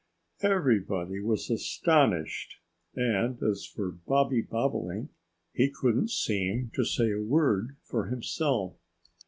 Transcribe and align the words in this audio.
Everybody 0.41 1.19
was 1.19 1.51
astonished. 1.51 2.55
And 2.95 3.37
as 3.43 3.67
for 3.67 3.91
Bobby 3.91 4.41
Bobolink, 4.41 5.11
he 5.53 5.69
couldn't 5.69 6.09
seem 6.09 6.71
to 6.73 6.83
say 6.83 7.11
a 7.11 7.21
word 7.21 7.75
for 7.83 8.07
himself. 8.07 8.79